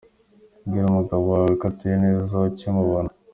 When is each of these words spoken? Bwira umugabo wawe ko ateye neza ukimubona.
Bwira 0.67 0.85
umugabo 0.89 1.23
wawe 1.31 1.51
ko 1.59 1.65
ateye 1.71 1.95
neza 2.05 2.33
ukimubona. 2.49 3.11